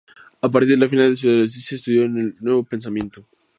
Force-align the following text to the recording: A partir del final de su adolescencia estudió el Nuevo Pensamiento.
A 0.41 0.49
partir 0.49 0.79
del 0.79 0.89
final 0.89 1.11
de 1.11 1.15
su 1.15 1.27
adolescencia 1.27 1.75
estudió 1.75 2.05
el 2.05 2.35
Nuevo 2.39 2.63
Pensamiento. 2.63 3.23